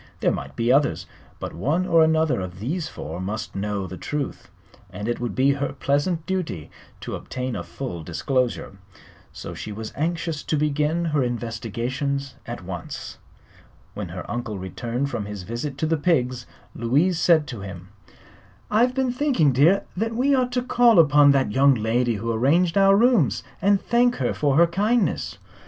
[0.19, 1.05] There might be others,
[1.39, 4.49] but one or another of these four must know the truth,
[4.89, 8.79] and it would be her pleasant duty to obtain a full disclosure.
[9.31, 13.19] So she was anxious to begin her investigations at once.
[13.93, 17.89] When her uncle returned from his visit to the pigs Louise said to him:
[18.71, 22.75] "I've been thinking, dear, that we ought to call upon that young lady who arranged
[22.75, 25.37] our rooms, and thank her for her kindness."